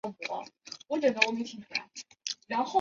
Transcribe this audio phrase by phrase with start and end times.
[0.03, 0.25] 所有足
[0.87, 1.63] 股节中段些许膨
[2.47, 2.65] 大。